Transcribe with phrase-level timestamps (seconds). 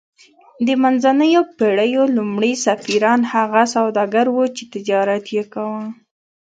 [0.65, 5.83] د منځنیو پیړیو لومړي سفیران هغه سوداګر وو چې تجارت یې کاوه